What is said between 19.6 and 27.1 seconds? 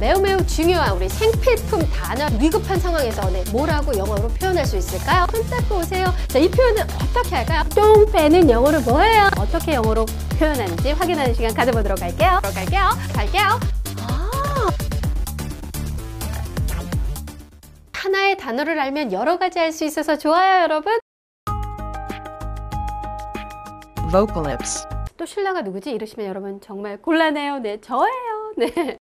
수 있어서 좋아요, 여러분. Vocalips. 또 신라가 누구지? 이러시면 여러분 정말